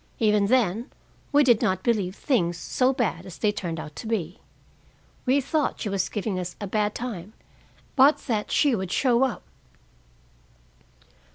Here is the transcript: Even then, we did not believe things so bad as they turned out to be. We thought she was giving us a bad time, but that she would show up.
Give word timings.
Even 0.17 0.47
then, 0.47 0.89
we 1.31 1.43
did 1.43 1.61
not 1.61 1.83
believe 1.83 2.15
things 2.15 2.57
so 2.57 2.91
bad 2.91 3.23
as 3.23 3.37
they 3.37 3.51
turned 3.51 3.79
out 3.79 3.95
to 3.97 4.07
be. 4.07 4.39
We 5.27 5.39
thought 5.39 5.79
she 5.79 5.89
was 5.89 6.09
giving 6.09 6.39
us 6.39 6.55
a 6.59 6.65
bad 6.65 6.95
time, 6.95 7.33
but 7.95 8.17
that 8.25 8.49
she 8.49 8.75
would 8.75 8.91
show 8.91 9.21
up. 9.23 9.43